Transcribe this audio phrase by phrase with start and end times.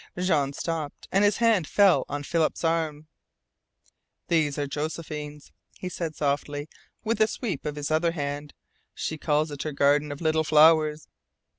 [0.17, 3.05] Jean stopped, and his hand fell on Philip's arm.
[4.29, 6.67] "These are Josephine's," he said softly,
[7.03, 8.55] with a sweep of his other hand.
[8.95, 11.07] "She calls it her Garden of Little Flowers.